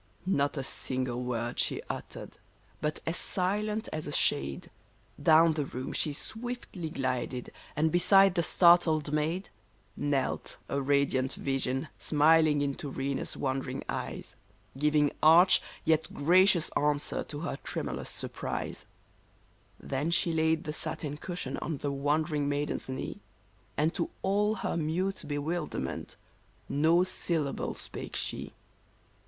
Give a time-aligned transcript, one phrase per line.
[0.25, 2.39] Not a single word she uttered;
[2.81, 4.71] but, as silent as a shade,
[5.21, 9.51] Down the room she swiftly glided and beside the startled maid
[9.95, 14.35] Knelt, a radiant vision, smiling into Rena's wondering eyes,
[14.75, 18.87] Giving arch yet gracious answer to her tremulous surprise.
[19.79, 23.21] REN A 155 Then she laid the satin cushion on the wondering maiden's knee,
[23.77, 26.15] And to all her mute bewilderment,
[26.67, 28.53] no syllable spake she.